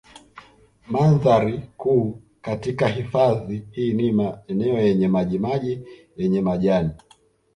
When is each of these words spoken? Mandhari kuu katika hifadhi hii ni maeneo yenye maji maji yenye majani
Mandhari 0.87 1.61
kuu 1.77 2.21
katika 2.41 2.87
hifadhi 2.87 3.67
hii 3.71 3.93
ni 3.93 4.11
maeneo 4.11 4.79
yenye 4.79 5.07
maji 5.07 5.39
maji 5.39 5.87
yenye 6.17 6.41
majani 6.41 6.89